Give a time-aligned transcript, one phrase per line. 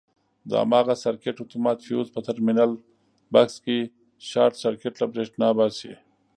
[0.49, 2.71] د هماغه سرکټ اتومات فیوز په ټرمینل
[3.33, 3.77] بکس کې
[4.29, 5.93] شارټ سرکټ له برېښنا باسي.